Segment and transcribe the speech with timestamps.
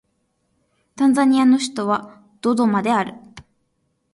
[0.95, 3.13] タンザニアの首都はドドマである